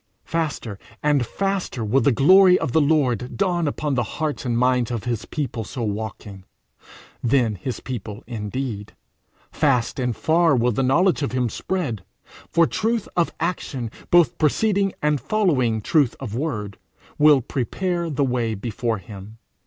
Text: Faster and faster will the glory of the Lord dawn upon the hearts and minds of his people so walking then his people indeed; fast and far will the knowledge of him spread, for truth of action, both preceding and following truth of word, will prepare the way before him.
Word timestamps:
Faster 0.25 0.79
and 1.03 1.23
faster 1.27 1.85
will 1.85 2.01
the 2.01 2.11
glory 2.11 2.57
of 2.57 2.71
the 2.71 2.81
Lord 2.81 3.37
dawn 3.37 3.67
upon 3.67 3.93
the 3.93 4.01
hearts 4.17 4.45
and 4.45 4.57
minds 4.57 4.89
of 4.89 5.03
his 5.03 5.25
people 5.25 5.63
so 5.63 5.83
walking 5.83 6.43
then 7.21 7.53
his 7.53 7.79
people 7.81 8.23
indeed; 8.25 8.95
fast 9.51 9.99
and 9.99 10.15
far 10.15 10.55
will 10.55 10.71
the 10.71 10.81
knowledge 10.81 11.21
of 11.21 11.33
him 11.33 11.49
spread, 11.49 12.03
for 12.49 12.65
truth 12.65 13.07
of 13.15 13.31
action, 13.39 13.91
both 14.09 14.39
preceding 14.39 14.91
and 15.03 15.21
following 15.21 15.81
truth 15.81 16.15
of 16.19 16.33
word, 16.33 16.79
will 17.19 17.39
prepare 17.39 18.09
the 18.09 18.23
way 18.25 18.55
before 18.55 18.97
him. 18.97 19.37